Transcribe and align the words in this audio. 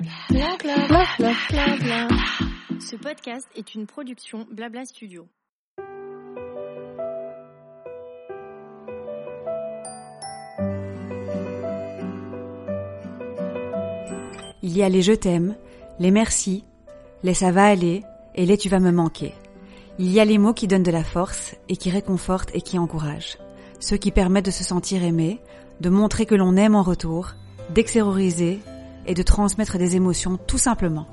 Bla 0.00 0.56
bla 0.58 0.86
bla. 0.88 2.08
Ce 2.80 2.96
podcast 2.96 3.46
est 3.54 3.74
une 3.74 3.86
production 3.86 4.46
Blabla 4.50 4.86
Studio. 4.86 5.28
Il 14.62 14.74
y 14.74 14.82
a 14.82 14.88
les 14.88 15.02
je 15.02 15.12
t'aime, 15.12 15.54
les 15.98 16.10
merci, 16.10 16.64
les 17.22 17.34
ça 17.34 17.52
va 17.52 17.66
aller 17.66 18.02
et 18.34 18.46
les 18.46 18.56
tu 18.56 18.70
vas 18.70 18.80
me 18.80 18.92
manquer. 18.92 19.34
Il 19.98 20.10
y 20.10 20.18
a 20.18 20.24
les 20.24 20.38
mots 20.38 20.54
qui 20.54 20.66
donnent 20.66 20.82
de 20.82 20.90
la 20.90 21.04
force 21.04 21.56
et 21.68 21.76
qui 21.76 21.90
réconfortent 21.90 22.54
et 22.54 22.62
qui 22.62 22.78
encouragent. 22.78 23.36
Ceux 23.80 23.98
qui 23.98 24.12
permettent 24.12 24.46
de 24.46 24.50
se 24.50 24.64
sentir 24.64 25.04
aimé, 25.04 25.42
de 25.80 25.90
montrer 25.90 26.24
que 26.24 26.34
l'on 26.34 26.56
aime 26.56 26.74
en 26.74 26.82
retour, 26.82 27.34
d'extérioriser 27.74 28.60
et 29.06 29.14
de 29.14 29.22
transmettre 29.22 29.78
des 29.78 29.96
émotions 29.96 30.38
tout 30.46 30.58
simplement. 30.58 31.06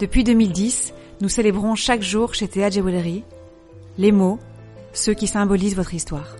Depuis 0.00 0.24
2010, 0.24 0.94
nous 1.20 1.28
célébrons 1.28 1.74
chaque 1.74 2.02
jour 2.02 2.34
chez 2.34 2.48
Théa 2.48 2.70
Jewelry 2.70 3.24
les 3.98 4.12
mots, 4.12 4.38
ceux 4.92 5.14
qui 5.14 5.26
symbolisent 5.26 5.76
votre 5.76 5.94
histoire. 5.94 6.36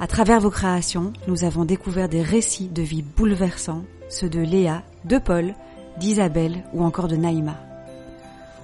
À 0.00 0.06
travers 0.06 0.40
vos 0.40 0.50
créations, 0.50 1.12
nous 1.26 1.44
avons 1.44 1.64
découvert 1.64 2.08
des 2.08 2.22
récits 2.22 2.68
de 2.68 2.82
vie 2.82 3.02
bouleversants, 3.02 3.82
ceux 4.08 4.28
de 4.28 4.40
Léa, 4.40 4.82
de 5.04 5.18
Paul, 5.18 5.54
d'Isabelle 5.98 6.64
ou 6.72 6.84
encore 6.84 7.08
de 7.08 7.16
Naïma. 7.16 7.56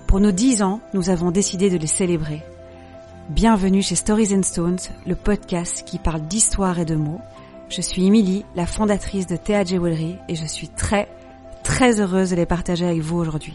Pour 0.07 0.21
nos 0.21 0.31
dix 0.31 0.63
ans, 0.63 0.81
nous 0.93 1.11
avons 1.11 1.33
décidé 1.33 1.71
de 1.71 1.77
les 1.77 1.89
célébrer. 1.89 2.43
Bienvenue 3.31 3.83
chez 3.83 3.97
Stories 3.97 4.35
and 4.35 4.45
Stones, 4.45 4.79
le 5.07 5.17
podcast 5.17 5.83
qui 5.85 5.99
parle 5.99 6.23
d'histoire 6.29 6.79
et 6.79 6.85
de 6.85 6.95
mots. 6.95 7.21
Je 7.71 7.81
suis 7.81 8.07
Emily, 8.07 8.45
la 8.55 8.67
fondatrice 8.67 9.27
de 9.27 9.37
Théa 9.37 9.65
Jewelry 9.65 10.17
et 10.29 10.35
je 10.35 10.45
suis 10.45 10.69
très, 10.69 11.09
très 11.65 12.01
heureuse 12.01 12.31
de 12.31 12.37
les 12.37 12.47
partager 12.47 12.85
avec 12.85 13.01
vous 13.01 13.19
aujourd'hui. 13.19 13.55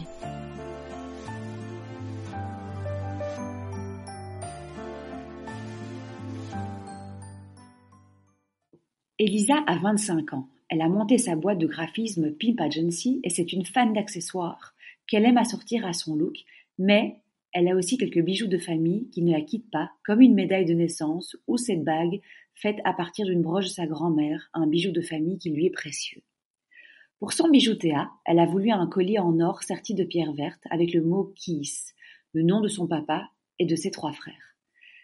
Elisa 9.18 9.62
a 9.66 9.76
25 9.78 10.34
ans. 10.34 10.48
Elle 10.68 10.82
a 10.82 10.88
monté 10.88 11.18
sa 11.18 11.36
boîte 11.36 11.58
de 11.58 11.66
graphisme 11.66 12.32
Pimp 12.32 12.60
Agency 12.60 13.20
et 13.22 13.30
c'est 13.30 13.52
une 13.52 13.64
fan 13.64 13.92
d'accessoires 13.92 14.74
qu'elle 15.06 15.24
aime 15.24 15.38
assortir 15.38 15.86
à 15.86 15.92
son 15.92 16.16
look, 16.16 16.36
mais 16.78 17.16
elle 17.52 17.68
a 17.68 17.74
aussi 17.74 17.96
quelques 17.96 18.22
bijoux 18.24 18.46
de 18.46 18.58
famille 18.58 19.08
qui 19.10 19.22
ne 19.22 19.32
la 19.32 19.40
quittent 19.40 19.70
pas, 19.70 19.90
comme 20.04 20.20
une 20.20 20.34
médaille 20.34 20.66
de 20.66 20.74
naissance 20.74 21.36
ou 21.46 21.56
cette 21.56 21.84
bague 21.84 22.20
faite 22.60 22.78
à 22.84 22.92
partir 22.92 23.26
d'une 23.26 23.42
broche 23.42 23.64
de 23.64 23.70
sa 23.70 23.86
grand-mère, 23.86 24.50
un 24.52 24.66
bijou 24.66 24.92
de 24.92 25.00
famille 25.00 25.38
qui 25.38 25.50
lui 25.50 25.66
est 25.66 25.70
précieux. 25.70 26.22
Pour 27.18 27.32
son 27.32 27.48
bijou 27.48 27.74
Théa, 27.74 28.10
elle 28.24 28.38
a 28.38 28.46
voulu 28.46 28.70
un 28.70 28.86
collier 28.86 29.18
en 29.18 29.40
or 29.40 29.62
serti 29.62 29.94
de 29.94 30.04
pierres 30.04 30.32
vertes 30.32 30.64
avec 30.70 30.92
le 30.92 31.02
mot 31.02 31.32
Kiss, 31.36 31.94
le 32.32 32.42
nom 32.42 32.60
de 32.60 32.68
son 32.68 32.86
papa 32.86 33.30
et 33.58 33.66
de 33.66 33.76
ses 33.76 33.90
trois 33.90 34.12
frères. 34.12 34.56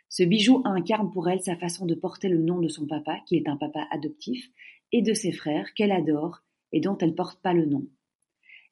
Ce 0.09 0.23
bijou 0.23 0.62
incarne 0.65 1.11
pour 1.11 1.29
elle 1.29 1.43
sa 1.43 1.57
façon 1.57 1.87
de 1.87 1.95
porter 1.95 2.29
le 2.29 2.39
nom 2.39 2.61
de 2.61 2.69
son 2.69 2.87
papa, 2.87 3.19
qui 3.27 3.37
est 3.37 3.49
un 3.49 3.57
papa 3.57 3.87
adoptif, 3.91 4.49
et 4.93 5.03
de 5.03 5.15
ses 5.15 5.33
frères, 5.33 5.75
qu'elle 5.75 5.93
adore 5.93 6.43
et 6.73 6.81
dont 6.81 6.97
elle 6.99 7.15
porte 7.15 7.41
pas 7.43 7.53
le 7.53 7.67
nom. 7.67 7.87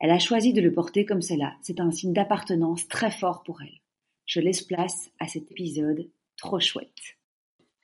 Elle 0.00 0.10
a 0.10 0.18
choisi 0.18 0.52
de 0.52 0.60
le 0.60 0.72
porter 0.72 1.04
comme 1.04 1.22
cela, 1.22 1.56
c'est 1.62 1.80
un 1.80 1.90
signe 1.90 2.12
d'appartenance 2.12 2.86
très 2.88 3.10
fort 3.10 3.42
pour 3.42 3.62
elle. 3.62 3.80
Je 4.26 4.40
laisse 4.40 4.62
place 4.62 5.10
à 5.18 5.26
cet 5.26 5.50
épisode 5.50 6.08
trop 6.36 6.60
chouette. 6.60 7.18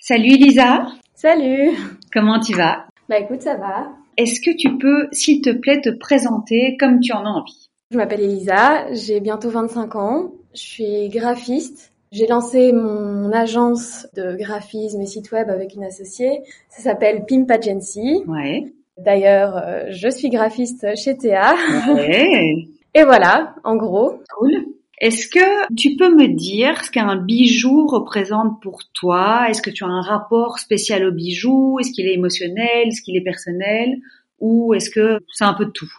Salut 0.02 0.38
Lisa 0.38 0.86
Salut 1.14 1.72
Comment 2.10 2.40
tu 2.40 2.54
vas? 2.54 2.86
Bah 3.10 3.18
écoute, 3.18 3.42
ça 3.42 3.56
va. 3.56 3.92
Est-ce 4.16 4.40
que 4.40 4.50
tu 4.56 4.78
peux, 4.78 5.08
s'il 5.12 5.42
te 5.42 5.50
plaît, 5.50 5.82
te 5.82 5.90
présenter 5.90 6.78
comme 6.80 7.00
tu 7.00 7.12
en 7.12 7.26
as 7.26 7.28
envie? 7.28 7.68
Je 7.90 7.98
m'appelle 7.98 8.22
Elisa, 8.22 8.90
j'ai 8.94 9.20
bientôt 9.20 9.50
25 9.50 9.96
ans, 9.96 10.32
je 10.54 10.60
suis 10.60 11.08
graphiste. 11.10 11.92
J'ai 12.12 12.26
lancé 12.26 12.72
mon 12.72 13.30
agence 13.30 14.06
de 14.16 14.36
graphisme 14.36 15.02
et 15.02 15.06
site 15.06 15.32
web 15.32 15.50
avec 15.50 15.74
une 15.74 15.84
associée. 15.84 16.44
Ça 16.70 16.80
s'appelle 16.82 17.26
Pimp 17.28 17.50
Agency. 17.50 18.22
Ouais. 18.26 18.72
D'ailleurs, 18.96 19.58
euh, 19.58 19.84
je 19.90 20.08
suis 20.08 20.30
graphiste 20.30 20.96
chez 20.96 21.14
Théa. 21.18 21.54
Ouais. 21.94 22.54
Et 22.94 23.04
voilà, 23.04 23.54
en 23.64 23.76
gros. 23.76 24.14
Cool. 24.34 24.64
Est-ce 25.00 25.28
que 25.28 25.74
tu 25.74 25.96
peux 25.96 26.14
me 26.14 26.28
dire 26.28 26.84
ce 26.84 26.90
qu'un 26.90 27.16
bijou 27.16 27.86
représente 27.86 28.60
pour 28.62 28.80
toi? 28.92 29.46
Est-ce 29.48 29.62
que 29.62 29.70
tu 29.70 29.82
as 29.84 29.88
un 29.88 30.02
rapport 30.02 30.58
spécial 30.58 31.04
au 31.06 31.10
bijou? 31.12 31.78
Est-ce 31.80 31.90
qu'il 31.92 32.06
est 32.06 32.14
émotionnel? 32.14 32.88
Est-ce 32.88 33.00
qu'il 33.00 33.16
est 33.16 33.22
personnel? 33.24 33.96
Ou 34.40 34.74
est-ce 34.74 34.90
que 34.90 35.18
c'est 35.32 35.44
un 35.44 35.54
peu 35.54 35.64
de 35.64 35.70
tout? 35.70 35.90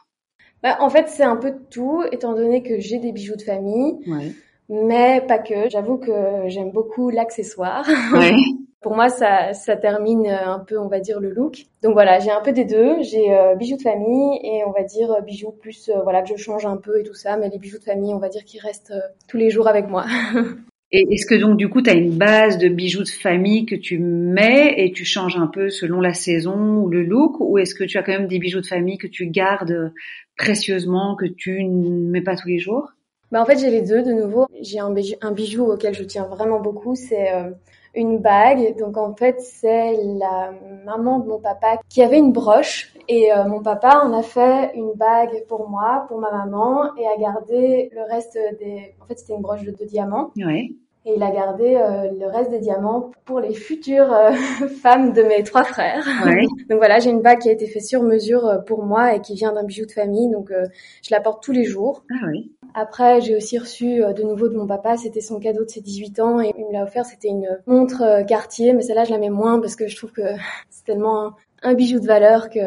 Bah, 0.61 0.77
en 0.79 0.89
fait, 0.91 1.07
c'est 1.09 1.23
un 1.23 1.37
peu 1.37 1.49
de 1.51 1.59
tout, 1.71 2.03
étant 2.11 2.35
donné 2.35 2.61
que 2.61 2.79
j'ai 2.79 2.99
des 2.99 3.11
bijoux 3.11 3.35
de 3.35 3.41
famille, 3.41 3.95
Ouais. 4.07 4.31
mais 4.69 5.21
pas 5.27 5.39
que. 5.39 5.69
J'avoue 5.71 5.97
que 5.97 6.11
j'aime 6.47 6.71
beaucoup 6.71 7.09
l'accessoire. 7.09 7.87
Ouais. 8.13 8.35
Pour 8.81 8.95
moi, 8.95 9.09
ça, 9.09 9.53
ça 9.53 9.75
termine 9.75 10.25
un 10.27 10.57
peu, 10.57 10.79
on 10.79 10.87
va 10.87 10.99
dire, 10.99 11.19
le 11.19 11.29
look. 11.29 11.65
Donc 11.83 11.93
voilà, 11.93 12.19
j'ai 12.19 12.31
un 12.31 12.41
peu 12.41 12.51
des 12.51 12.65
deux. 12.65 13.03
J'ai 13.03 13.31
euh, 13.31 13.55
bijoux 13.55 13.77
de 13.77 13.81
famille 13.83 14.39
et 14.43 14.63
on 14.65 14.71
va 14.71 14.83
dire 14.83 15.11
euh, 15.11 15.21
bijoux 15.21 15.51
plus, 15.51 15.89
euh, 15.89 16.01
voilà, 16.01 16.23
que 16.23 16.29
je 16.29 16.35
change 16.35 16.65
un 16.65 16.77
peu 16.77 16.99
et 16.99 17.03
tout 17.03 17.13
ça. 17.13 17.37
Mais 17.37 17.49
les 17.49 17.59
bijoux 17.59 17.77
de 17.77 17.83
famille, 17.83 18.11
on 18.11 18.17
va 18.17 18.29
dire 18.29 18.43
qu'ils 18.43 18.59
restent 18.59 18.91
euh, 18.91 19.07
tous 19.27 19.37
les 19.37 19.51
jours 19.51 19.67
avec 19.67 19.87
moi. 19.87 20.05
Et 20.93 21.07
est-ce 21.09 21.25
que 21.25 21.35
donc 21.35 21.55
du 21.55 21.69
coup 21.69 21.81
tu 21.81 21.89
as 21.89 21.93
une 21.93 22.17
base 22.17 22.57
de 22.57 22.67
bijoux 22.67 23.03
de 23.03 23.07
famille 23.07 23.65
que 23.65 23.75
tu 23.75 23.97
mets 23.97 24.73
et 24.75 24.91
tu 24.91 25.05
changes 25.05 25.37
un 25.37 25.47
peu 25.47 25.69
selon 25.69 26.01
la 26.01 26.13
saison 26.13 26.79
ou 26.79 26.89
le 26.89 27.03
look? 27.03 27.37
Ou 27.39 27.59
est-ce 27.59 27.75
que 27.75 27.85
tu 27.85 27.97
as 27.97 28.03
quand 28.03 28.11
même 28.11 28.27
des 28.27 28.39
bijoux 28.39 28.59
de 28.59 28.65
famille 28.65 28.97
que 28.97 29.07
tu 29.07 29.27
gardes 29.27 29.93
précieusement 30.37 31.15
que 31.15 31.27
tu 31.27 31.63
ne 31.63 32.09
mets 32.09 32.19
pas 32.19 32.35
tous 32.35 32.49
les 32.49 32.59
jours? 32.59 32.91
Bah 33.31 33.41
en 33.41 33.45
fait, 33.45 33.57
j'ai 33.57 33.71
les 33.71 33.81
deux 33.81 34.03
de 34.03 34.11
nouveau. 34.11 34.45
J'ai 34.59 34.79
un 34.79 34.91
bijou, 34.91 35.15
un 35.21 35.31
bijou 35.31 35.63
auquel 35.63 35.93
je 35.93 36.03
tiens 36.03 36.25
vraiment 36.25 36.59
beaucoup. 36.59 36.95
C'est 36.95 37.33
euh, 37.33 37.51
une 37.93 38.19
bague. 38.19 38.77
Donc 38.77 38.97
en 38.97 39.13
fait, 39.15 39.39
c'est 39.39 39.93
la 40.17 40.51
maman 40.85 41.19
de 41.19 41.27
mon 41.27 41.39
papa 41.39 41.77
qui 41.89 42.01
avait 42.01 42.17
une 42.17 42.31
broche 42.31 42.93
et 43.07 43.33
euh, 43.33 43.45
mon 43.45 43.61
papa 43.61 44.01
en 44.03 44.13
a 44.13 44.23
fait 44.23 44.71
une 44.75 44.93
bague 44.95 45.45
pour 45.47 45.69
moi, 45.69 46.05
pour 46.07 46.19
ma 46.19 46.31
maman 46.31 46.95
et 46.95 47.07
a 47.07 47.17
gardé 47.17 47.89
le 47.93 48.01
reste 48.03 48.37
des. 48.59 48.95
En 49.01 49.05
fait, 49.05 49.19
c'était 49.19 49.33
une 49.33 49.41
broche 49.41 49.63
de, 49.63 49.71
diamants. 49.85 50.31
Ouais. 50.37 50.69
Et 51.03 51.15
il 51.15 51.23
a 51.23 51.31
gardé 51.31 51.75
euh, 51.75 52.11
le 52.11 52.27
reste 52.27 52.51
des 52.51 52.59
diamants 52.59 53.09
pour 53.25 53.39
les 53.39 53.55
futures 53.55 54.13
euh, 54.13 54.31
femmes 54.81 55.13
de 55.13 55.23
mes 55.23 55.41
trois 55.43 55.63
frères. 55.63 56.05
Ouais. 56.23 56.45
Donc 56.69 56.77
voilà, 56.77 56.99
j'ai 56.99 57.09
une 57.09 57.21
bague 57.21 57.39
qui 57.39 57.49
a 57.49 57.51
été 57.51 57.65
faite 57.65 57.83
sur 57.83 58.03
mesure 58.03 58.45
euh, 58.45 58.57
pour 58.59 58.83
moi 58.85 59.15
et 59.15 59.21
qui 59.21 59.33
vient 59.33 59.51
d'un 59.51 59.63
bijou 59.63 59.87
de 59.87 59.91
famille. 59.91 60.29
Donc 60.29 60.51
euh, 60.51 60.67
je 61.01 61.09
la 61.09 61.19
porte 61.19 61.43
tous 61.43 61.53
les 61.53 61.63
jours. 61.63 62.03
Ah 62.11 62.27
oui. 62.27 62.51
Après, 62.73 63.21
j'ai 63.21 63.35
aussi 63.35 63.57
reçu 63.57 64.03
euh, 64.03 64.13
de 64.13 64.23
nouveau 64.23 64.49
de 64.49 64.55
mon 64.55 64.67
papa, 64.67 64.97
c'était 64.97 65.21
son 65.21 65.39
cadeau 65.39 65.65
de 65.65 65.69
ses 65.69 65.81
18 65.81 66.19
ans 66.19 66.41
et 66.41 66.53
il 66.57 66.65
me 66.65 66.73
l'a 66.73 66.83
offert, 66.83 67.05
c'était 67.05 67.29
une 67.29 67.47
montre 67.67 68.01
euh, 68.01 68.23
Cartier, 68.23 68.73
mais 68.73 68.81
celle-là 68.81 69.03
je 69.03 69.11
la 69.11 69.17
mets 69.17 69.29
moins 69.29 69.59
parce 69.59 69.75
que 69.75 69.87
je 69.87 69.95
trouve 69.95 70.11
que 70.11 70.21
c'est 70.69 70.85
tellement 70.85 71.33
un, 71.63 71.73
bijou 71.73 71.99
de 71.99 72.07
valeur 72.07 72.49
que 72.49 72.59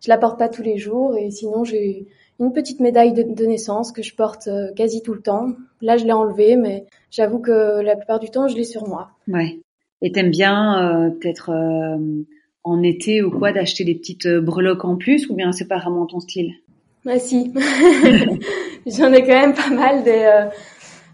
je 0.00 0.08
la 0.08 0.18
porte 0.18 0.38
pas 0.38 0.48
tous 0.48 0.62
les 0.62 0.78
jours 0.78 1.16
et 1.16 1.30
sinon 1.30 1.64
j'ai 1.64 2.06
une 2.38 2.52
petite 2.52 2.80
médaille 2.80 3.12
de, 3.12 3.22
de 3.22 3.46
naissance 3.46 3.92
que 3.92 4.02
je 4.02 4.14
porte 4.14 4.48
euh, 4.48 4.72
quasi 4.74 5.02
tout 5.02 5.14
le 5.14 5.22
temps. 5.22 5.52
Là, 5.80 5.96
je 5.96 6.04
l'ai 6.04 6.12
enlevée, 6.12 6.56
mais 6.56 6.84
j'avoue 7.10 7.38
que 7.38 7.80
la 7.80 7.96
plupart 7.96 8.20
du 8.20 8.28
temps, 8.28 8.46
je 8.46 8.56
l'ai 8.56 8.64
sur 8.64 8.86
moi. 8.86 9.10
Ouais. 9.28 9.58
Et 10.02 10.12
t'aimes 10.12 10.30
bien 10.30 11.06
euh, 11.06 11.10
peut-être 11.10 11.50
euh, 11.50 12.24
en 12.64 12.82
été 12.82 13.22
ou 13.22 13.30
quoi 13.30 13.52
d'acheter 13.52 13.84
des 13.84 13.94
petites 13.94 14.26
euh, 14.26 14.40
breloques 14.40 14.84
en 14.84 14.96
plus 14.96 15.28
ou 15.28 15.34
bien 15.34 15.52
c'est 15.52 15.68
pas 15.68 15.78
vraiment 15.78 16.06
ton 16.06 16.20
style? 16.20 16.52
Ah 17.08 17.18
si, 17.18 17.52
j'en 18.86 19.12
ai 19.12 19.22
quand 19.22 19.28
même 19.40 19.54
pas 19.54 19.70
mal 19.70 20.02
des, 20.02 20.10
euh, 20.10 20.46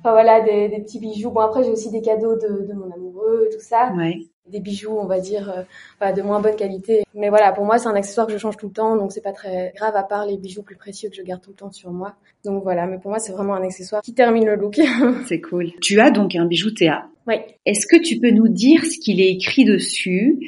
enfin, 0.01 0.13
voilà, 0.13 0.41
des, 0.41 0.69
des 0.69 0.81
petits 0.81 0.99
bijoux. 0.99 1.31
Bon 1.31 1.41
après, 1.41 1.65
j'ai 1.65 1.71
aussi 1.71 1.91
des 1.91 2.01
cadeaux 2.01 2.35
de, 2.37 2.67
de 2.67 2.73
mon 2.73 2.91
amoureux, 2.93 3.49
tout 3.53 3.61
ça. 3.61 3.93
Ouais. 3.97 4.17
des 4.49 4.61
bijoux, 4.61 4.97
on 4.99 5.07
va 5.07 5.21
dire, 5.21 5.51
euh, 5.51 5.63
voilà, 5.99 6.13
de 6.15 6.23
moins 6.23 6.41
bonne 6.41 6.57
qualité. 6.57 7.03
Mais 7.15 7.29
voilà, 7.29 7.53
pour 7.53 7.65
moi, 7.65 7.79
c'est 7.79 7.89
un 7.89 7.95
accessoire 7.95 8.27
que 8.27 8.33
je 8.33 8.39
change 8.39 8.57
tout 8.57 8.67
le 8.69 8.73
temps, 8.73 8.97
donc 8.97 9.13
c'est 9.13 9.21
pas 9.23 9.33
très 9.33 9.73
grave, 9.77 9.95
à 9.97 10.03
part 10.03 10.27
les 10.27 10.37
bijoux 10.39 10.63
plus 10.63 10.77
précieux 10.77 11.09
que 11.11 11.17
je 11.17 11.23
garde 11.23 11.43
tout 11.43 11.51
le 11.51 11.57
temps 11.57 11.71
sur 11.73 11.91
moi. 11.91 12.15
Donc 12.45 12.63
voilà, 12.63 12.87
mais 12.87 12.99
pour 12.99 13.11
moi, 13.11 13.19
c'est 13.19 13.33
vraiment 13.33 13.55
un 13.55 13.63
accessoire 13.63 14.03
qui 14.03 14.15
termine 14.15 14.47
le 14.47 14.57
look. 14.57 14.81
C'est 15.27 15.41
cool. 15.41 15.71
Tu 15.81 16.01
as 16.01 16.11
donc 16.11 16.35
un 16.37 16.47
bijou 16.47 16.71
Théa. 16.71 17.05
oui. 17.27 17.37
Est-ce 17.67 17.87
que 17.87 18.03
tu 18.03 18.19
peux 18.19 18.31
nous 18.31 18.49
dire 18.49 18.85
ce 18.85 18.99
qu'il 18.99 19.21
est 19.21 19.31
écrit 19.31 19.65
dessus 19.65 20.39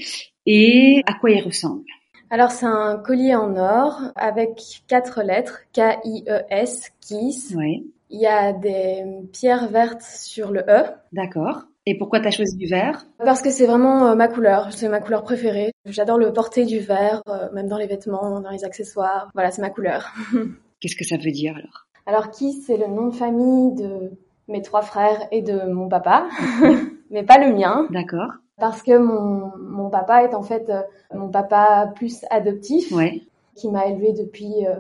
et 0.46 1.02
à 1.06 1.14
quoi 1.14 1.30
il 1.30 1.42
ressemble? 1.42 1.84
Alors, 2.34 2.50
c'est 2.50 2.66
un 2.66 2.96
collier 2.96 3.36
en 3.36 3.56
or 3.56 4.00
avec 4.16 4.82
quatre 4.88 5.22
lettres, 5.22 5.60
K-I-E-S, 5.72 6.90
Kiss. 7.00 7.54
Ouais. 7.56 7.84
Il 8.10 8.20
y 8.20 8.26
a 8.26 8.52
des 8.52 9.04
pierres 9.32 9.68
vertes 9.68 10.02
sur 10.02 10.50
le 10.50 10.62
E, 10.68 10.82
D'accord. 11.12 11.62
Et 11.86 11.96
pourquoi 11.96 12.18
t'as 12.18 12.32
choisi 12.32 12.56
du 12.56 12.66
vert? 12.66 13.06
Parce 13.18 13.40
que 13.40 13.50
c'est 13.50 13.66
vraiment 13.66 14.08
euh, 14.08 14.14
ma 14.16 14.26
couleur, 14.26 14.72
c'est 14.72 14.88
ma 14.88 14.98
couleur 14.98 15.22
préférée. 15.22 15.70
J'adore 15.86 16.18
le 16.18 16.32
porter 16.32 16.64
du 16.64 16.80
vert, 16.80 17.22
euh, 17.28 17.52
même 17.52 17.68
dans 17.68 17.78
les 17.78 17.86
vêtements, 17.86 18.40
dans 18.40 18.50
les 18.50 18.64
accessoires. 18.64 19.30
Voilà, 19.34 19.52
c'est 19.52 19.62
ma 19.62 19.70
couleur. 19.70 20.12
Qu'est-ce 20.80 20.96
que 20.96 21.04
ça 21.04 21.16
veut 21.16 21.30
dire 21.30 21.54
alors? 21.54 21.86
Alors 22.04 22.32
Kiss, 22.32 22.66
c'est 22.66 22.78
le 22.78 22.88
nom 22.88 23.10
de 23.10 23.14
famille 23.14 23.76
de 23.76 24.10
mes 24.48 24.60
trois 24.60 24.82
frères 24.82 25.28
et 25.30 25.42
de 25.42 25.70
mon 25.72 25.88
papa, 25.88 26.26
mais 27.10 27.22
pas 27.22 27.38
le 27.38 27.54
mien, 27.54 27.86
D'accord. 27.90 28.32
Parce 28.58 28.82
que 28.82 28.96
mon, 28.98 29.52
mon 29.58 29.90
papa 29.90 30.22
est 30.24 30.34
en 30.34 30.42
fait 30.42 30.70
euh, 30.70 30.82
mon 31.14 31.28
papa 31.28 31.92
plus 31.94 32.24
adoptif, 32.30 32.92
Ouais. 32.92 33.22
qui 33.54 33.70
m'a 33.70 33.86
élevée 33.86 34.12
depuis 34.12 34.66
euh, 34.66 34.76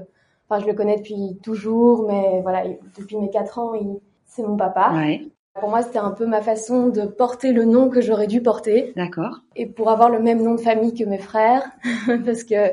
Enfin, 0.48 0.60
je 0.60 0.66
le 0.66 0.74
connais 0.74 0.96
depuis 0.98 1.38
toujours, 1.42 2.06
mais 2.06 2.42
voilà, 2.42 2.64
depuis 2.98 3.16
mes 3.16 3.30
quatre 3.30 3.58
ans, 3.58 3.72
il, 3.74 3.98
c'est 4.26 4.42
mon 4.42 4.56
papa. 4.58 4.92
Ouais. 4.94 5.22
Pour 5.58 5.70
moi, 5.70 5.80
c'était 5.80 5.98
un 5.98 6.10
peu 6.10 6.26
ma 6.26 6.42
façon 6.42 6.88
de 6.88 7.06
porter 7.06 7.52
le 7.52 7.64
nom 7.64 7.88
que 7.88 8.02
j'aurais 8.02 8.26
dû 8.26 8.42
porter. 8.42 8.92
D'accord. 8.94 9.40
Et 9.56 9.64
pour 9.64 9.88
avoir 9.88 10.10
le 10.10 10.18
même 10.20 10.42
nom 10.42 10.54
de 10.54 10.60
famille 10.60 10.92
que 10.92 11.04
mes 11.04 11.16
frères. 11.18 11.64
Parce 12.26 12.44
que 12.44 12.72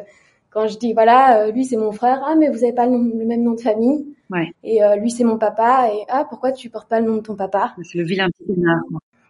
quand 0.49 0.67
je 0.67 0.77
dis, 0.77 0.91
voilà, 0.93 1.43
euh, 1.43 1.51
lui 1.51 1.63
c'est 1.63 1.77
mon 1.77 1.93
frère, 1.93 2.21
ah, 2.25 2.35
mais 2.35 2.49
vous 2.49 2.61
avez 2.65 2.73
pas 2.73 2.85
le, 2.87 2.91
nom- 2.97 3.17
le 3.17 3.25
même 3.25 3.41
nom 3.43 3.53
de 3.53 3.61
famille. 3.61 4.05
Ouais. 4.29 4.51
Et 4.65 4.83
euh, 4.83 4.97
lui 4.97 5.09
c'est 5.09 5.23
mon 5.23 5.37
papa. 5.37 5.87
Et 5.93 6.03
ah, 6.09 6.25
pourquoi 6.29 6.51
tu 6.51 6.69
portes 6.69 6.89
pas 6.89 6.99
le 6.99 7.07
nom 7.07 7.15
de 7.17 7.21
ton 7.21 7.35
papa? 7.37 7.73
C'est 7.83 7.99
le 7.99 8.03
vilain 8.03 8.27
petit. 8.37 8.53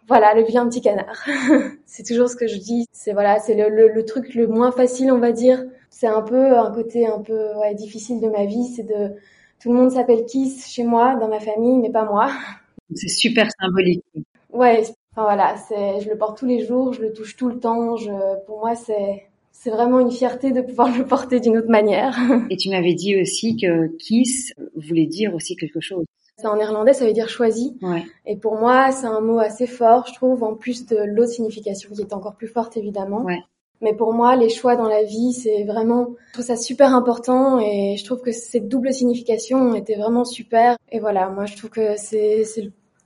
Voilà, 0.08 0.34
le 0.34 0.42
vilain 0.42 0.68
petit 0.68 0.80
canard. 0.80 1.24
c'est 1.86 2.04
toujours 2.04 2.28
ce 2.28 2.36
que 2.36 2.46
je 2.46 2.58
dis. 2.58 2.86
C'est 2.92 3.12
voilà, 3.12 3.38
c'est 3.38 3.54
le, 3.54 3.68
le, 3.68 3.88
le 3.88 4.04
truc 4.04 4.34
le 4.34 4.46
moins 4.46 4.72
facile, 4.72 5.12
on 5.12 5.18
va 5.18 5.32
dire. 5.32 5.64
C'est 5.90 6.06
un 6.06 6.22
peu 6.22 6.58
un 6.58 6.70
côté 6.72 7.06
un 7.06 7.20
peu 7.20 7.54
ouais, 7.56 7.74
difficile 7.74 8.20
de 8.20 8.28
ma 8.28 8.44
vie. 8.44 8.66
C'est 8.74 8.82
de 8.82 9.14
tout 9.62 9.72
le 9.72 9.78
monde 9.78 9.92
s'appelle 9.92 10.24
Kiss 10.24 10.66
chez 10.66 10.82
moi, 10.82 11.14
dans 11.14 11.28
ma 11.28 11.38
famille, 11.38 11.78
mais 11.78 11.90
pas 11.90 12.04
moi. 12.04 12.30
C'est 12.94 13.08
super 13.08 13.48
symbolique. 13.60 14.04
Ouais, 14.52 14.82
enfin 15.12 15.22
voilà, 15.22 15.56
c'est, 15.56 16.02
je 16.02 16.10
le 16.10 16.18
porte 16.18 16.36
tous 16.36 16.44
les 16.44 16.66
jours, 16.66 16.92
je 16.92 17.00
le 17.00 17.12
touche 17.14 17.36
tout 17.36 17.48
le 17.48 17.58
temps. 17.58 17.96
Je, 17.96 18.10
pour 18.44 18.58
moi, 18.58 18.74
c'est, 18.74 19.22
c'est 19.50 19.70
vraiment 19.70 20.00
une 20.00 20.10
fierté 20.10 20.50
de 20.50 20.60
pouvoir 20.60 20.94
le 20.94 21.06
porter 21.06 21.40
d'une 21.40 21.56
autre 21.56 21.70
manière. 21.70 22.18
Et 22.50 22.56
tu 22.58 22.68
m'avais 22.68 22.92
dit 22.92 23.18
aussi 23.18 23.56
que 23.56 23.86
kiss 23.96 24.52
voulait 24.76 25.06
dire 25.06 25.34
aussi 25.34 25.56
quelque 25.56 25.80
chose. 25.80 26.04
C'est 26.42 26.48
en 26.48 26.56
néerlandais, 26.56 26.92
ça 26.92 27.06
veut 27.06 27.12
dire 27.12 27.28
choisi. 27.28 27.78
Ouais. 27.82 28.04
Et 28.26 28.36
pour 28.36 28.56
moi, 28.56 28.90
c'est 28.90 29.06
un 29.06 29.20
mot 29.20 29.38
assez 29.38 29.68
fort, 29.68 30.06
je 30.08 30.14
trouve, 30.14 30.42
en 30.42 30.54
plus 30.54 30.86
de 30.86 30.96
l'autre 30.96 31.30
signification 31.30 31.90
qui 31.94 32.00
est 32.00 32.12
encore 32.12 32.34
plus 32.34 32.48
forte 32.48 32.76
évidemment. 32.76 33.22
Ouais. 33.22 33.38
Mais 33.80 33.94
pour 33.94 34.12
moi, 34.12 34.34
les 34.34 34.48
choix 34.48 34.74
dans 34.74 34.88
la 34.88 35.04
vie, 35.04 35.32
c'est 35.32 35.62
vraiment, 35.64 36.14
je 36.28 36.32
trouve 36.34 36.44
ça 36.44 36.56
super 36.56 36.94
important 36.94 37.60
et 37.60 37.96
je 37.96 38.04
trouve 38.04 38.20
que 38.20 38.32
cette 38.32 38.68
double 38.68 38.92
signification 38.92 39.74
était 39.74 39.96
vraiment 39.96 40.24
super. 40.24 40.76
Et 40.90 40.98
voilà, 40.98 41.28
moi, 41.28 41.46
je 41.46 41.56
trouve 41.56 41.70
que 41.70 41.96
c'est, 41.96 42.44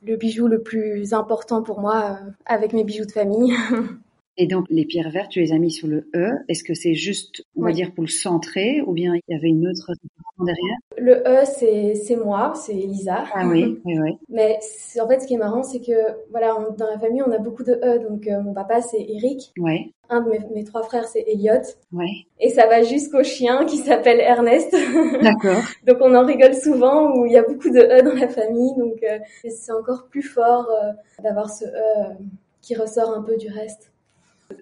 le 0.03 0.17
bijou 0.17 0.49
le 0.49 0.63
plus 0.63 1.13
important 1.13 1.63
pour 1.63 1.81
moi 1.81 2.19
euh, 2.23 2.31
avec 2.47 2.73
mes 2.73 2.85
bijoux 2.85 3.07
de 3.07 3.13
famille. 3.13 3.55
Et 4.39 4.47
donc 4.47 4.67
les 4.69 4.85
pierres 4.85 5.11
vertes, 5.11 5.31
tu 5.31 5.41
les 5.41 5.53
as 5.53 5.59
mis 5.59 5.71
sur 5.71 5.89
le 5.89 6.09
E. 6.15 6.31
Est-ce 6.49 6.63
que 6.65 6.75
c'est 6.75 6.95
juste, 6.95 7.43
on 7.57 7.63
va 7.63 7.67
Oui. 7.69 7.73
dire, 7.75 7.93
pour 7.95 8.03
le 8.05 8.09
centrer, 8.11 8.83
ou 8.83 8.93
bien 8.93 9.15
il 9.15 9.23
y 9.33 9.35
avait 9.37 9.49
une 9.49 9.67
autre 9.67 9.93
derrière? 10.39 10.77
Le 10.99 11.23
E, 11.27 11.45
c'est, 11.47 11.95
c'est 11.95 12.17
moi, 12.17 12.53
c'est 12.55 12.75
Elisa. 12.75 13.25
Ah 13.35 13.47
oui, 13.49 13.81
oui, 13.87 13.99
oui. 13.99 14.19
Mais 14.29 14.59
en 15.01 15.09
fait, 15.09 15.21
ce 15.21 15.27
qui 15.27 15.35
est 15.35 15.39
marrant, 15.39 15.63
c'est 15.63 15.81
que 15.81 15.93
voilà, 16.31 16.55
on- 16.59 16.75
dans 16.75 16.87
la 16.87 16.99
famille, 16.99 17.23
on 17.23 17.33
a 17.33 17.39
beaucoup 17.39 17.63
de 17.65 17.73
E. 17.83 17.99
Donc, 18.09 18.27
euh, 18.29 18.41
mon 18.43 18.53
papa, 18.53 18.83
c'est 18.83 19.01
Eric. 19.01 19.53
Ouais, 19.59 19.87
Un 20.11 20.21
de 20.21 20.29
mes, 20.31 20.41
mes 20.55 20.65
trois 20.65 20.83
frères, 20.83 21.07
c'est 21.09 21.25
Elliot. 21.27 21.63
ouais. 21.93 22.07
Et 22.39 22.51
ça 22.51 22.67
va 22.67 22.83
jusqu'au 22.83 23.23
chien 23.23 23.65
qui 23.65 23.79
s'appelle 23.79 24.21
Ernest. 24.21 24.71
D'accord. 25.23 25.63
donc, 25.87 25.97
on 26.03 26.15
en 26.15 26.27
rigole 26.27 26.55
souvent 26.55 27.17
où 27.17 27.25
il 27.25 27.33
y 27.33 27.39
a 27.39 27.43
beaucoup 27.43 27.71
de 27.71 27.81
E 27.81 28.03
dans 28.03 28.15
la 28.15 28.29
famille. 28.29 28.75
Donc, 28.77 29.03
euh, 29.03 29.19
c'est 29.49 29.73
encore 29.73 30.09
plus 30.11 30.23
fort 30.23 30.69
euh, 30.71 30.93
d'avoir 31.23 31.49
ce 31.49 31.65
E 31.65 31.69
euh, 31.69 32.13
qui 32.61 32.75
ressort 32.75 33.11
un 33.17 33.23
peu 33.23 33.37
du 33.39 33.49
reste. 33.49 33.93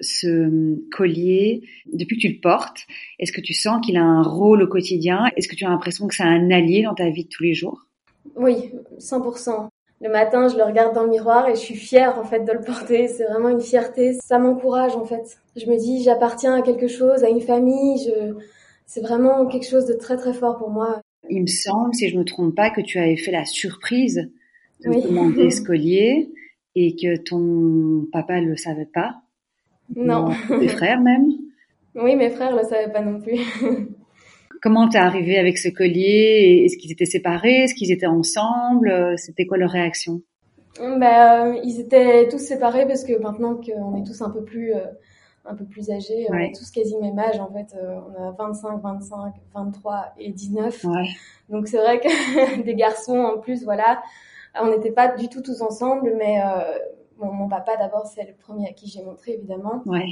Ce 0.01 0.77
collier, 0.91 1.63
depuis 1.93 2.17
que 2.17 2.23
tu 2.23 2.33
le 2.33 2.41
portes, 2.41 2.87
est-ce 3.19 3.33
que 3.33 3.41
tu 3.41 3.53
sens 3.53 3.85
qu'il 3.85 3.97
a 3.97 4.03
un 4.03 4.23
rôle 4.23 4.63
au 4.63 4.67
quotidien? 4.67 5.27
Est-ce 5.37 5.49
que 5.49 5.57
tu 5.57 5.65
as 5.65 5.69
l'impression 5.69 6.07
que 6.07 6.15
c'est 6.15 6.23
un 6.23 6.51
allié 6.51 6.83
dans 6.83 6.95
ta 6.95 7.11
vie 7.11 7.25
de 7.25 7.29
tous 7.29 7.43
les 7.43 7.55
jours? 7.55 7.87
Oui, 8.37 8.73
100%. 8.99 9.69
Le 10.01 10.11
matin, 10.11 10.49
je 10.49 10.57
le 10.57 10.65
regarde 10.65 10.95
dans 10.95 11.05
le 11.05 11.11
miroir 11.11 11.49
et 11.49 11.55
je 11.55 11.61
suis 11.61 11.77
fière 11.77 12.19
en 12.19 12.25
fait 12.25 12.45
de 12.45 12.53
le 12.53 12.61
porter. 12.61 13.09
C'est 13.09 13.25
vraiment 13.25 13.49
une 13.49 13.61
fierté. 13.61 14.15
Ça 14.23 14.39
m'encourage 14.39 14.97
en 14.97 15.05
fait. 15.05 15.39
Je 15.57 15.67
me 15.67 15.79
dis, 15.79 16.03
j'appartiens 16.03 16.55
à 16.55 16.63
quelque 16.63 16.89
chose, 16.89 17.25
à 17.25 17.31
une 17.31 17.41
famille. 17.41 17.99
Je... 18.05 18.35
C'est 18.87 19.01
vraiment 19.01 19.47
quelque 19.47 19.67
chose 19.67 19.87
de 19.87 19.95
très 19.95 20.17
très 20.17 20.35
fort 20.35 20.59
pour 20.59 20.71
moi. 20.71 21.01
Il 21.31 21.43
me 21.43 21.47
semble, 21.47 21.95
si 21.95 22.09
je 22.11 22.19
me 22.19 22.25
trompe 22.25 22.55
pas, 22.55 22.71
que 22.71 22.83
tu 22.83 22.99
avais 22.99 23.17
fait 23.17 23.31
la 23.31 23.45
surprise 23.47 24.31
de 24.85 24.91
Oui. 24.91 25.03
demander 25.03 25.51
ce 25.51 25.63
collier 25.63 26.31
et 26.75 26.97
que 26.97 27.17
ton 27.17 28.07
papa 28.13 28.41
le 28.41 28.57
savait 28.57 28.89
pas. 28.93 29.23
Non. 29.95 30.31
Tes 30.49 30.69
frères 30.69 31.01
même? 31.01 31.29
Oui, 31.95 32.17
mes 32.17 32.31
frères 32.31 32.55
le 32.55 32.63
savaient 32.63 32.93
pas 32.93 33.03
non 33.03 33.21
plus. 33.21 33.41
Comment 34.63 34.89
t'es 34.89 34.99
arrivé 34.99 35.39
avec 35.39 35.59
ce 35.59 35.69
collier? 35.69 36.63
Est-ce 36.65 36.79
qu'ils 36.79 36.93
étaient 36.93 37.05
séparés? 37.05 37.65
Est-ce 37.65 37.75
qu'ils 37.75 37.93
étaient 37.93 38.07
ensemble? 38.07 39.15
C'était 39.19 39.45
quoi 39.45 39.59
leur 39.59 39.71
réaction? 39.71 40.23
Bah, 40.79 41.45
euh, 41.45 41.61
ils 41.63 41.81
étaient 41.81 42.29
tous 42.29 42.39
séparés 42.39 42.87
parce 42.87 43.05
que 43.05 43.17
maintenant 43.21 43.55
qu'on 43.57 43.97
est 43.97 44.05
tous 44.05 44.23
un 44.23 44.31
peu 44.31 44.43
plus 44.43 44.75
euh, 44.75 44.87
un 45.47 45.55
peu 45.55 45.65
plus 45.65 45.91
âgés, 45.91 46.27
on 46.31 46.35
est 46.39 46.55
tous 46.57 46.71
quasi 46.71 46.97
même 46.97 47.19
âge 47.19 47.39
en 47.39 47.53
fait. 47.53 47.77
Euh, 47.77 48.01
on 48.09 48.29
a 48.29 48.31
25, 48.33 48.81
25, 48.83 49.35
23 49.55 50.15
et 50.19 50.33
19. 50.33 50.85
Ouais. 50.85 51.09
Donc 51.49 51.69
c'est 51.69 51.77
vrai 51.77 52.01
que 52.01 52.63
des 52.65 52.75
garçons 52.75 53.19
en 53.19 53.39
plus, 53.39 53.65
voilà, 53.65 54.03
on 54.61 54.71
n'était 54.71 54.93
pas 54.93 55.09
du 55.09 55.29
tout 55.29 55.43
tous 55.43 55.61
ensemble, 55.61 56.15
mais 56.17 56.41
euh, 56.41 56.79
bon, 57.19 57.33
mon 57.33 57.49
papa 57.49 57.77
d'abord 57.77 58.07
c'est 58.07 58.25
le 58.27 58.35
premier 58.35 58.69
à 58.69 58.73
qui 58.73 58.89
j'ai 58.89 59.03
montré 59.03 59.33
évidemment, 59.33 59.83
Ouais. 59.87 60.07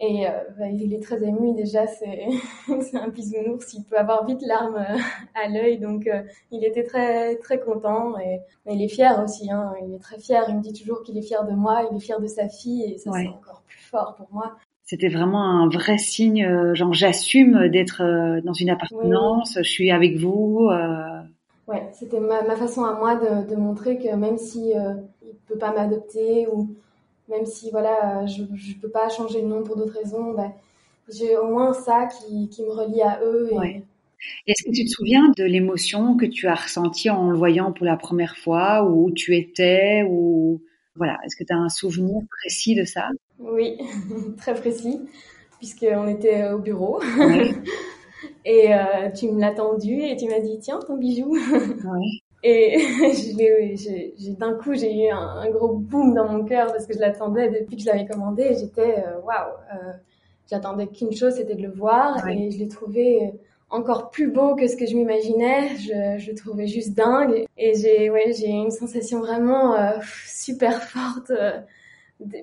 et 0.00 0.26
euh, 0.28 0.30
bah, 0.58 0.68
il 0.68 0.92
est 0.94 1.02
très 1.02 1.22
ému 1.24 1.54
déjà, 1.54 1.86
c'est 1.86 2.26
un 2.94 3.08
bisounours, 3.08 3.72
il 3.74 3.84
peut 3.84 3.96
avoir 3.98 4.26
vite 4.26 4.42
larmes 4.46 4.76
euh, 4.76 4.98
à 5.34 5.48
l'œil, 5.48 5.78
donc 5.78 6.06
euh, 6.06 6.22
il 6.50 6.64
était 6.64 6.84
très 6.84 7.36
très 7.36 7.58
content 7.60 8.18
et, 8.18 8.40
et 8.66 8.74
il 8.74 8.82
est 8.82 8.88
fier 8.88 9.22
aussi, 9.24 9.50
hein, 9.50 9.72
il 9.86 9.94
est 9.94 9.98
très 10.02 10.18
fier, 10.18 10.44
il 10.48 10.56
me 10.56 10.60
dit 10.62 10.72
toujours 10.72 11.02
qu'il 11.02 11.16
est 11.18 11.22
fier 11.22 11.44
de 11.46 11.52
moi, 11.52 11.88
il 11.90 11.96
est 11.96 12.00
fier 12.00 12.20
de 12.20 12.26
sa 12.26 12.48
fille 12.48 12.84
et 12.84 12.98
ça 12.98 13.10
Ouais. 13.10 13.22
c'est 13.24 13.28
encore 13.28 13.62
plus 13.66 13.80
fort 13.80 14.14
pour 14.16 14.28
moi. 14.32 14.54
C'était 14.88 15.08
vraiment 15.08 15.42
un 15.42 15.68
vrai 15.68 15.98
signe, 15.98 16.44
euh, 16.44 16.74
genre 16.74 16.92
j'assume 16.92 17.68
d'être 17.70 18.02
dans 18.44 18.52
une 18.52 18.70
appartenance, 18.70 19.54
je 19.56 19.62
suis 19.68 19.90
avec 19.90 20.16
vous. 20.16 20.68
Ouais, 21.66 21.88
c'était 21.92 22.20
ma, 22.20 22.42
ma 22.42 22.54
façon 22.54 22.84
à 22.84 22.94
moi 22.96 23.16
de, 23.16 23.50
de 23.50 23.56
montrer 23.56 23.98
que 23.98 24.14
même 24.14 24.38
si 24.38 24.72
peut 25.48 25.58
pas 25.58 25.72
m'adopter 25.72 26.46
ou 26.48 26.68
même 27.28 27.46
si 27.46 27.70
voilà 27.70 28.26
je 28.26 28.44
je 28.54 28.74
peux 28.76 28.90
pas 28.90 29.08
changer 29.08 29.42
de 29.42 29.46
nom 29.46 29.62
pour 29.64 29.76
d'autres 29.76 29.98
raisons, 29.98 30.32
ben, 30.34 30.52
j'ai 31.08 31.36
au 31.36 31.48
moins 31.48 31.72
ça 31.72 32.06
qui, 32.06 32.48
qui 32.48 32.62
me 32.64 32.70
relie 32.70 33.02
à 33.02 33.20
eux. 33.24 33.50
Et, 33.52 33.58
Ouais. 33.58 33.82
Est-ce 34.46 34.64
que 34.64 34.74
tu 34.74 34.84
te 34.84 34.90
souviens 34.90 35.30
de 35.36 35.44
l'émotion 35.44 36.16
que 36.16 36.26
tu 36.26 36.46
as 36.48 36.54
ressentie 36.54 37.10
en 37.10 37.30
le 37.30 37.36
voyant 37.36 37.72
pour 37.72 37.86
la 37.86 37.96
première 37.96 38.36
fois, 38.36 38.84
ou 38.84 39.06
où 39.06 39.10
tu 39.12 39.36
étais, 39.36 40.02
ou 40.08 40.62
voilà, 40.96 41.18
est-ce 41.24 41.36
que 41.36 41.44
tu 41.44 41.52
as 41.52 41.56
un 41.56 41.68
souvenir 41.68 42.22
précis 42.40 42.74
de 42.74 42.84
ça? 42.84 43.08
Oui, 43.38 43.78
très 44.38 44.54
précis, 44.54 45.00
puisqu'on 45.58 46.08
était 46.08 46.48
au 46.50 46.58
bureau 46.58 47.00
Ouais. 47.18 47.50
et 48.44 48.74
euh, 48.74 49.10
tu 49.12 49.30
me 49.30 49.40
l'as 49.40 49.54
tendu 49.54 50.00
et 50.02 50.16
tu 50.16 50.26
m'as 50.28 50.40
dit 50.40 50.58
tiens 50.60 50.80
ton 50.86 50.96
bijou. 50.96 51.36
Ouais. 51.84 52.20
Et 52.42 52.78
j'ai, 54.16 54.30
d'un 54.38 54.54
coup, 54.54 54.74
j'ai 54.74 54.92
eu 55.06 55.10
un, 55.10 55.18
un 55.18 55.50
gros 55.50 55.74
boom 55.74 56.14
dans 56.14 56.28
mon 56.28 56.44
cœur 56.44 56.66
parce 56.72 56.86
que 56.86 56.94
je 56.94 56.98
l'attendais 57.00 57.48
depuis 57.50 57.76
que 57.76 57.82
je 57.82 57.86
l'avais 57.86 58.06
commandé. 58.06 58.54
J'étais, 58.58 58.98
euh, 59.06 59.20
waouh, 59.24 59.52
euh, 59.74 59.92
j'attendais 60.50 60.86
qu'une 60.86 61.12
chose, 61.12 61.34
c'était 61.34 61.54
de 61.54 61.62
le 61.62 61.70
voir. 61.72 62.24
Ouais. 62.24 62.36
Et 62.38 62.50
je 62.50 62.58
l'ai 62.58 62.68
trouvé 62.68 63.24
euh, 63.24 63.30
encore 63.70 64.10
plus 64.10 64.30
beau 64.30 64.54
que 64.54 64.68
ce 64.68 64.76
que 64.76 64.86
je 64.86 64.94
m'imaginais. 64.96 65.76
Je, 65.76 66.18
je 66.18 66.30
le 66.30 66.36
trouvais 66.36 66.66
juste 66.66 66.94
dingue. 66.94 67.46
Et 67.56 67.74
j'ai, 67.74 68.10
ouais, 68.10 68.32
j'ai 68.38 68.48
eu 68.48 68.52
une 68.64 68.70
sensation 68.70 69.20
vraiment 69.20 69.74
euh, 69.74 69.98
super 70.26 70.82
forte. 70.82 71.30
euh, 71.30 71.60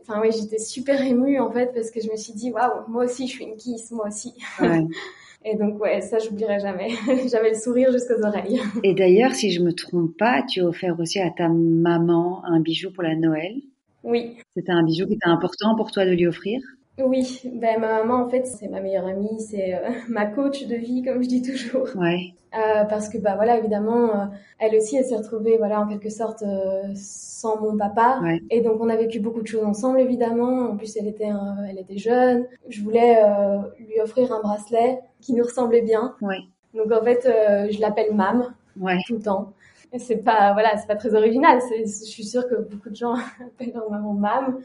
Enfin, 0.01 0.22
oui, 0.22 0.30
j'étais 0.32 0.60
super 0.60 1.01
émue 1.01 1.39
en 1.39 1.51
fait 1.51 1.72
parce 1.74 1.89
que 1.89 2.00
je 2.00 2.10
me 2.10 2.15
suis 2.15 2.34
dit, 2.34 2.51
waouh, 2.51 2.88
moi 2.88 3.06
aussi, 3.06 3.27
je 3.27 3.34
suis 3.34 3.46
une 3.46 3.56
kiss, 3.56 3.92
moi 3.92 4.08
aussi. 4.08 4.34
Ouais. 4.60 4.86
Et 5.46 5.58
donc, 5.58 5.82
ouais, 5.82 6.00
ça, 6.01 6.20
j'oublierai 6.20 6.60
jamais. 6.60 6.89
J'avais 7.30 7.50
le 7.50 7.56
sourire 7.56 7.92
jusqu'aux 7.92 8.24
oreilles. 8.24 8.62
Et 8.84 8.94
d'ailleurs, 8.94 9.34
si 9.34 9.51
je 9.51 9.62
me 9.62 9.74
trompe 9.74 10.18
pas, 10.18 10.42
tu 10.48 10.62
as 10.62 10.65
offert 10.65 10.98
aussi 11.00 11.20
à 11.20 11.32
ta 11.32 11.50
maman 11.50 12.44
un 12.46 12.62
bijou 12.62 12.92
pour 12.92 13.03
la 13.03 13.15
Noël? 13.15 13.56
Oui, 14.03 14.38
C'était 14.56 14.72
un 14.72 14.84
bijou 14.84 15.08
qui 15.08 15.13
était 15.13 15.27
important 15.27 15.75
pour 15.75 15.92
toi 15.92 16.06
de 16.06 16.12
lui 16.12 16.27
offrir? 16.27 16.62
Oui, 17.00 17.41
ben 17.55 17.79
ma 17.79 18.03
maman 18.03 18.23
en 18.25 18.29
fait 18.29 18.45
c'est 18.45 18.67
ma 18.67 18.79
meilleure 18.79 19.07
amie, 19.07 19.39
c'est 19.41 19.73
euh, 19.73 19.89
ma 20.09 20.27
coach 20.27 20.67
de 20.67 20.75
vie 20.75 21.01
comme 21.03 21.23
je 21.23 21.27
dis 21.27 21.41
toujours. 21.41 21.88
Ouais. 21.95 22.33
Euh, 22.55 22.83
parce 22.85 23.09
que 23.09 23.17
bah 23.17 23.33
voilà 23.35 23.57
évidemment 23.57 24.09
euh, 24.12 24.25
elle 24.59 24.75
aussi 24.75 24.95
elle 24.95 25.05
s'est 25.05 25.15
retrouvée 25.15 25.57
voilà 25.57 25.79
en 25.81 25.88
quelque 25.88 26.12
sorte 26.12 26.43
euh, 26.43 26.83
sans 26.93 27.59
mon 27.59 27.75
papa 27.75 28.19
Ouais. 28.21 28.43
et 28.51 28.62
donc 28.62 28.77
on 28.79 28.89
a 28.89 28.95
vécu 28.95 29.19
beaucoup 29.19 29.41
de 29.41 29.47
choses 29.47 29.63
ensemble 29.65 30.00
évidemment. 30.00 30.69
En 30.69 30.77
plus 30.77 30.95
elle 30.97 31.07
était 31.07 31.31
elle 31.67 31.79
était 31.79 31.97
jeune. 31.97 32.45
Je 32.69 32.81
voulais 32.83 33.17
euh, 33.25 33.57
lui 33.79 34.00
offrir 34.00 34.31
un 34.31 34.39
bracelet 34.41 35.00
qui 35.19 35.33
nous 35.33 35.43
ressemblait 35.43 35.81
bien. 35.81 36.13
Ouais. 36.21 36.41
Donc 36.75 36.91
en 36.91 37.03
fait 37.03 37.25
euh, 37.25 37.71
je 37.71 37.81
l'appelle 37.81 38.13
Mam 38.13 38.53
Ouais. 38.79 38.97
tout 39.07 39.15
le 39.15 39.21
temps. 39.21 39.53
C'est 39.97 40.17
pas 40.17 40.53
voilà 40.53 40.77
c'est 40.77 40.88
pas 40.88 40.95
très 40.95 41.15
original. 41.15 41.59
Je 41.75 41.85
suis 41.88 42.23
sûre 42.23 42.47
que 42.47 42.55
beaucoup 42.55 42.91
de 42.91 42.95
gens 42.95 43.15
appellent 43.45 43.73
leur 43.73 43.89
maman 43.89 44.13
Mam. 44.13 44.59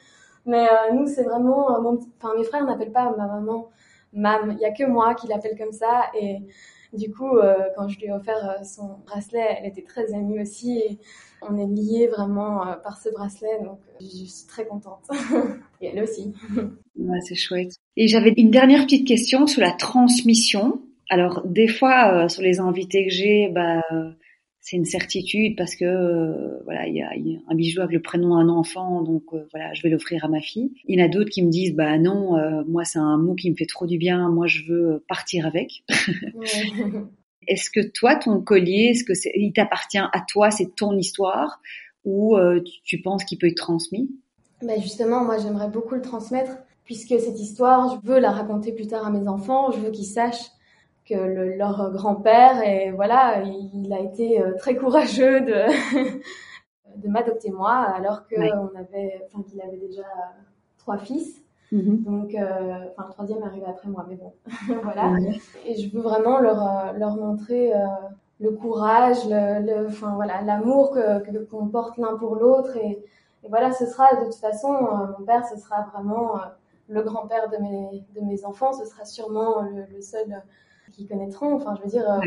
Mais 0.48 0.66
euh, 0.66 0.94
nous, 0.94 1.06
c'est 1.06 1.24
vraiment 1.24 1.76
euh, 1.76 1.80
mon. 1.82 1.98
Enfin, 2.16 2.34
mes 2.36 2.42
frères 2.42 2.64
n'appellent 2.64 2.90
pas 2.90 3.14
ma 3.16 3.26
maman 3.26 3.68
Mam. 4.14 4.52
Il 4.52 4.58
y 4.58 4.64
a 4.64 4.72
que 4.72 4.84
moi 4.84 5.14
qui 5.14 5.28
l'appelle 5.28 5.58
comme 5.58 5.72
ça. 5.72 6.06
Et 6.18 6.38
du 6.94 7.12
coup, 7.12 7.36
euh, 7.36 7.54
quand 7.76 7.86
je 7.88 7.98
lui 7.98 8.06
ai 8.06 8.12
offert 8.12 8.64
son 8.64 8.96
bracelet, 9.06 9.58
elle 9.58 9.66
était 9.66 9.82
très 9.82 10.10
émue 10.14 10.40
aussi. 10.40 10.78
Et 10.78 10.98
on 11.42 11.58
est 11.58 11.66
liés 11.66 12.08
vraiment 12.08 12.64
par 12.82 12.96
ce 12.96 13.10
bracelet. 13.10 13.60
Donc, 13.62 13.78
je 14.00 14.06
suis 14.06 14.46
très 14.48 14.66
contente. 14.66 15.04
et 15.82 15.88
elle 15.88 16.02
aussi. 16.02 16.32
C'est 17.20 17.34
chouette. 17.34 17.74
Et 17.96 18.08
j'avais 18.08 18.32
une 18.38 18.50
dernière 18.50 18.84
petite 18.84 19.06
question 19.06 19.46
sur 19.46 19.60
la 19.60 19.72
transmission. 19.72 20.80
Alors 21.10 21.42
des 21.44 21.68
fois 21.68 22.28
sur 22.28 22.42
les 22.42 22.58
invités 22.58 23.06
que 23.06 23.10
j'ai, 23.10 23.48
bah 23.48 23.82
c'est 24.68 24.76
une 24.76 24.84
certitude 24.84 25.56
parce 25.56 25.74
que 25.76 25.84
euh, 25.84 26.60
voilà 26.64 26.86
il 26.86 26.94
y 26.94 27.02
a, 27.02 27.10
un 27.48 27.54
bijou 27.54 27.80
avec 27.80 27.92
le 27.94 28.02
prénom 28.02 28.36
d'un 28.36 28.50
enfant 28.50 29.00
donc 29.02 29.22
euh, 29.32 29.46
voilà 29.50 29.72
je 29.72 29.82
vais 29.82 29.88
l'offrir 29.88 30.26
à 30.26 30.28
ma 30.28 30.40
fille. 30.40 30.72
Il 30.86 30.98
y 30.98 31.02
en 31.02 31.06
a 31.06 31.08
d'autres 31.08 31.30
qui 31.30 31.42
me 31.42 31.50
disent 31.50 31.74
bah 31.74 31.96
non 31.96 32.36
moi 32.66 32.84
c'est 32.84 32.98
un 32.98 33.16
mot 33.16 33.34
qui 33.34 33.50
me 33.50 33.56
fait 33.56 33.66
trop 33.66 33.86
du 33.86 33.96
bien 33.96 34.28
moi 34.28 34.46
je 34.46 34.64
veux 34.68 35.04
partir 35.08 35.46
avec. 35.46 35.84
est-ce 37.48 37.70
que 37.70 37.80
toi 37.94 38.16
ton 38.16 38.42
collier 38.42 38.90
est-ce 38.90 39.04
que 39.04 39.12
il 39.34 39.52
t'appartient 39.54 39.98
à 39.98 40.24
toi 40.28 40.50
c'est 40.50 40.74
ton 40.74 40.96
histoire 40.98 41.60
ou 42.04 42.36
tu, 42.84 43.00
penses 43.00 43.24
qu'il 43.24 43.38
peut 43.38 43.46
être 43.46 43.56
transmis? 43.56 44.10
Bah 44.62 44.78
justement 44.78 45.24
moi 45.24 45.38
j'aimerais 45.38 45.70
beaucoup 45.70 45.94
le 45.94 46.02
transmettre 46.02 46.58
puisque 46.84 47.18
cette 47.18 47.40
histoire 47.40 47.98
je 48.02 48.06
veux 48.06 48.18
la 48.18 48.32
raconter 48.32 48.72
plus 48.72 48.86
tard 48.86 49.06
à 49.06 49.10
mes 49.10 49.28
enfants 49.28 49.70
je 49.70 49.78
veux 49.78 49.90
qu'ils 49.90 50.04
sachent 50.04 50.50
que 51.08 51.56
leur 51.56 51.90
grand-père 51.92 52.62
et 52.62 52.90
voilà, 52.90 53.42
il 53.42 53.92
a 53.92 54.00
été 54.00 54.40
euh, 54.40 54.54
très 54.56 54.76
courageux 54.76 55.40
de 55.40 55.54
de 56.96 57.08
m'adopter 57.08 57.50
moi 57.50 57.74
alors 57.74 58.26
que 58.26 58.36
on 58.36 58.76
avait, 58.78 59.24
enfin 59.26 59.42
qu'il 59.42 59.60
avait 59.60 59.78
déjà 59.78 60.02
trois 60.78 60.98
fils. 60.98 61.42
Mm-hmm. 61.72 62.04
Donc, 62.04 62.34
euh, 62.34 62.86
enfin 62.90 63.06
le 63.08 63.12
troisième 63.12 63.38
est 63.40 63.46
arrivé 63.46 63.66
après 63.66 63.88
moi, 63.88 64.06
mais 64.08 64.16
bon, 64.16 64.32
voilà. 64.82 65.12
Et 65.66 65.76
je 65.76 65.94
veux 65.94 66.00
vraiment 66.00 66.40
leur 66.40 66.62
euh, 66.62 66.92
leur 66.92 67.16
montrer 67.16 67.72
le 68.40 68.50
courage, 68.52 69.28
le, 69.28 69.86
enfin 69.86 70.14
voilà, 70.14 70.42
l'amour 70.42 70.92
que 70.92 71.44
qu'on 71.44 71.68
porte 71.68 71.98
l'un 71.98 72.16
pour 72.16 72.36
l'autre 72.36 72.76
et, 72.76 73.02
et, 73.44 73.48
voilà, 73.48 73.72
ce 73.72 73.84
sera 73.86 74.14
de 74.14 74.24
toute 74.24 74.34
façon 74.36 74.72
mon 75.18 75.24
père, 75.24 75.44
ce 75.46 75.56
sera 75.56 75.82
vraiment 75.92 76.40
le 76.88 77.02
grand-père 77.02 77.50
de 77.50 77.58
mes 77.58 78.04
de 78.14 78.20
mes 78.24 78.44
enfants, 78.44 78.72
ce 78.72 78.86
sera 78.86 79.04
sûrement 79.04 79.62
le, 79.62 79.84
le 79.94 80.00
seul 80.00 80.42
qui 80.90 81.06
connaîtront. 81.06 81.54
Enfin, 81.54 81.74
je 81.76 81.82
veux 81.82 81.88
dire, 81.88 82.10
euh, 82.10 82.20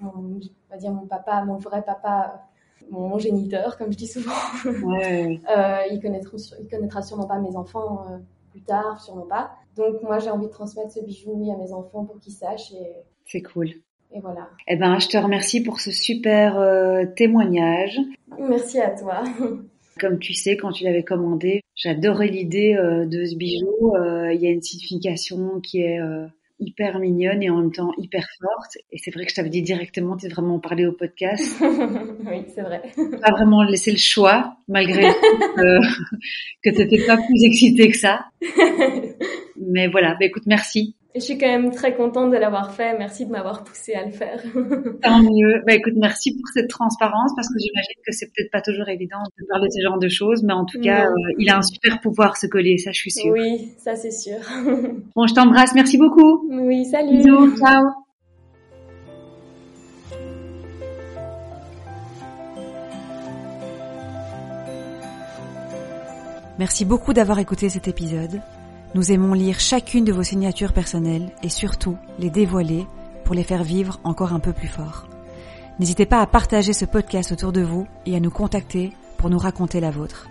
mon, 0.00 0.40
va 0.70 0.76
dire 0.76 0.92
mon 0.92 1.06
papa, 1.06 1.44
mon 1.44 1.56
vrai 1.56 1.82
papa, 1.82 2.48
mon, 2.90 3.18
géniteur, 3.18 3.76
comme 3.76 3.92
je 3.92 3.96
dis 3.96 4.06
souvent. 4.06 4.32
Ouais. 4.84 5.40
euh, 5.56 5.78
il, 5.90 6.00
connaîtront, 6.00 6.36
il 6.60 6.68
connaîtra 6.68 7.02
sûrement 7.02 7.26
pas 7.26 7.38
mes 7.38 7.56
enfants 7.56 8.06
euh, 8.10 8.18
plus 8.50 8.62
tard, 8.62 9.00
sûrement 9.00 9.26
pas. 9.26 9.50
Donc 9.76 10.02
moi, 10.02 10.18
j'ai 10.18 10.30
envie 10.30 10.46
de 10.46 10.52
transmettre 10.52 10.92
ce 10.92 11.00
bijou 11.00 11.32
à 11.52 11.56
mes 11.56 11.72
enfants 11.72 12.04
pour 12.04 12.18
qu'ils 12.18 12.32
sachent. 12.32 12.72
Et... 12.72 12.92
C'est 13.26 13.42
cool. 13.42 13.70
Et 14.12 14.20
voilà. 14.20 14.48
Eh 14.68 14.76
ben, 14.76 14.98
je 14.98 15.08
te 15.08 15.16
remercie 15.16 15.62
pour 15.62 15.80
ce 15.80 15.90
super 15.90 16.58
euh, 16.58 17.04
témoignage. 17.16 17.98
Merci 18.38 18.80
à 18.80 18.90
toi. 18.90 19.24
Comme 20.00 20.18
tu 20.18 20.34
sais, 20.34 20.56
quand 20.56 20.72
tu 20.72 20.84
l'avais 20.84 21.02
commandé, 21.02 21.62
j'adorais 21.74 22.28
l'idée 22.28 22.74
de 22.74 23.24
ce 23.24 23.34
bijou. 23.34 23.94
Il 24.30 24.38
y 24.38 24.46
a 24.46 24.50
une 24.50 24.60
signification 24.60 25.58
qui 25.60 25.80
est 25.80 25.98
hyper 26.58 26.98
mignonne 26.98 27.42
et 27.42 27.50
en 27.50 27.60
même 27.60 27.72
temps 27.72 27.92
hyper 27.98 28.26
forte. 28.40 28.78
Et 28.90 28.98
c'est 28.98 29.10
vrai 29.10 29.24
que 29.24 29.30
je 29.30 29.36
t'avais 29.36 29.50
dit 29.50 29.62
directement, 29.62 30.16
tu 30.16 30.28
vraiment 30.28 30.58
parlé 30.58 30.86
au 30.86 30.92
podcast. 30.92 31.56
oui, 31.60 32.44
c'est 32.54 32.62
vrai. 32.62 32.82
Pas 32.96 33.30
vraiment 33.32 33.62
laissé 33.62 33.90
le 33.90 33.98
choix, 33.98 34.56
malgré 34.68 35.06
euh, 35.58 35.80
que 36.62 36.70
tu 36.70 36.78
n'étais 36.78 37.06
pas 37.06 37.16
plus 37.16 37.44
excitée 37.44 37.88
que 37.88 37.96
ça. 37.96 38.26
Mais 39.56 39.88
voilà, 39.88 40.16
bah, 40.18 40.26
écoute, 40.26 40.44
merci. 40.46 40.96
Et 41.16 41.20
je 41.20 41.24
suis 41.24 41.38
quand 41.38 41.46
même 41.46 41.70
très 41.70 41.94
contente 41.94 42.30
de 42.30 42.36
l'avoir 42.36 42.74
fait. 42.74 42.94
Merci 42.98 43.24
de 43.24 43.30
m'avoir 43.30 43.64
poussé 43.64 43.94
à 43.94 44.04
le 44.04 44.10
faire. 44.10 44.38
Tant 45.02 45.22
mieux. 45.22 45.62
Bah 45.66 45.72
écoute, 45.72 45.94
merci 45.96 46.32
pour 46.32 46.46
cette 46.52 46.68
transparence 46.68 47.32
parce 47.34 47.48
que 47.48 47.54
j'imagine 47.58 47.94
que 48.06 48.12
c'est 48.12 48.26
peut-être 48.26 48.50
pas 48.50 48.60
toujours 48.60 48.86
évident 48.90 49.20
de 49.38 49.46
parler 49.48 49.68
de 49.68 49.72
ce 49.72 49.82
genre 49.82 49.98
de 49.98 50.08
choses, 50.08 50.42
mais 50.42 50.52
en 50.52 50.66
tout 50.66 50.78
cas, 50.78 51.06
euh, 51.06 51.14
il 51.38 51.48
a 51.48 51.56
un 51.56 51.62
super 51.62 52.02
pouvoir 52.02 52.36
ce 52.36 52.46
collier, 52.46 52.76
ça 52.76 52.92
je 52.92 52.98
suis 52.98 53.10
sûre. 53.10 53.32
Oui, 53.32 53.72
ça 53.78 53.96
c'est 53.96 54.10
sûr. 54.10 54.36
bon, 55.16 55.26
je 55.26 55.32
t'embrasse. 55.32 55.74
Merci 55.74 55.96
beaucoup. 55.96 56.46
Oui, 56.50 56.84
salut. 56.84 57.16
Bisous. 57.16 57.56
Ciao. 57.56 57.86
Merci 66.58 66.84
beaucoup 66.84 67.14
d'avoir 67.14 67.38
écouté 67.38 67.70
cet 67.70 67.88
épisode. 67.88 68.42
Nous 68.96 69.12
aimons 69.12 69.34
lire 69.34 69.60
chacune 69.60 70.06
de 70.06 70.12
vos 70.12 70.22
signatures 70.22 70.72
personnelles 70.72 71.30
et 71.42 71.50
surtout 71.50 71.98
les 72.18 72.30
dévoiler 72.30 72.86
pour 73.26 73.34
les 73.34 73.42
faire 73.42 73.62
vivre 73.62 74.00
encore 74.04 74.32
un 74.32 74.40
peu 74.40 74.54
plus 74.54 74.68
fort. 74.68 75.06
N'hésitez 75.78 76.06
pas 76.06 76.22
à 76.22 76.26
partager 76.26 76.72
ce 76.72 76.86
podcast 76.86 77.30
autour 77.30 77.52
de 77.52 77.60
vous 77.60 77.86
et 78.06 78.16
à 78.16 78.20
nous 78.20 78.30
contacter 78.30 78.94
pour 79.18 79.28
nous 79.28 79.36
raconter 79.36 79.80
la 79.80 79.90
vôtre. 79.90 80.30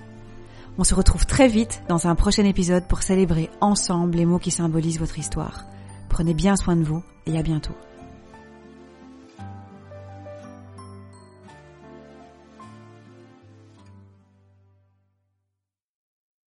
On 0.80 0.84
se 0.84 0.96
retrouve 0.96 1.28
très 1.28 1.48
vite 1.48 1.84
dans 1.88 2.08
un 2.08 2.16
prochain 2.16 2.44
épisode 2.44 2.88
pour 2.88 3.04
célébrer 3.04 3.52
ensemble 3.62 4.18
les 4.18 4.26
mots 4.26 4.40
qui 4.40 4.50
symbolisent 4.50 5.00
votre 5.00 5.20
histoire. 5.20 5.66
Prenez 6.10 6.34
bien 6.34 6.56
soin 6.56 6.76
de 6.76 6.84
vous 6.84 7.04
et 7.28 7.38
à 7.38 7.44
bientôt. 7.44 7.76